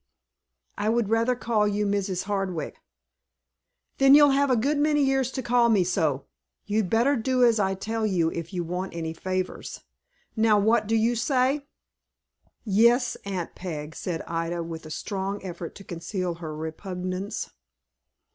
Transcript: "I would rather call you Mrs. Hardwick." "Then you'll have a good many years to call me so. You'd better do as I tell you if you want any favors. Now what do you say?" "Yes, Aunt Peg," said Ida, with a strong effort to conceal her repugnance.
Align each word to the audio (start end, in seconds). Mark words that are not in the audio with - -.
"I 0.79 0.89
would 0.89 1.09
rather 1.09 1.35
call 1.35 1.67
you 1.67 1.85
Mrs. 1.85 2.23
Hardwick." 2.23 2.77
"Then 3.99 4.15
you'll 4.15 4.31
have 4.31 4.49
a 4.49 4.55
good 4.55 4.79
many 4.79 5.03
years 5.03 5.29
to 5.33 5.43
call 5.43 5.69
me 5.69 5.83
so. 5.83 6.25
You'd 6.65 6.89
better 6.89 7.15
do 7.15 7.43
as 7.43 7.59
I 7.59 7.75
tell 7.75 8.07
you 8.07 8.31
if 8.31 8.51
you 8.51 8.63
want 8.63 8.95
any 8.95 9.13
favors. 9.13 9.81
Now 10.35 10.57
what 10.57 10.87
do 10.87 10.95
you 10.95 11.15
say?" 11.15 11.67
"Yes, 12.63 13.15
Aunt 13.25 13.53
Peg," 13.53 13.95
said 13.95 14.23
Ida, 14.25 14.63
with 14.63 14.87
a 14.87 14.89
strong 14.89 15.43
effort 15.45 15.75
to 15.75 15.83
conceal 15.83 16.33
her 16.41 16.55
repugnance. 16.57 17.51